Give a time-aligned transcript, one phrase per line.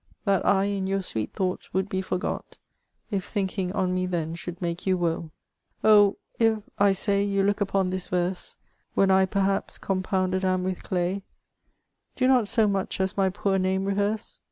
[0.25, 2.57] That I in your sweet thoughts would he forgot,
[3.11, 5.29] If thinking on me then should make you woe.
[5.83, 6.17] Oh!
[6.39, 8.57] if (I say) you look upon this verse,
[8.95, 11.21] When I, perhaps, compounded am with day;
[12.15, 14.39] Do not so much as my poor name rehearse.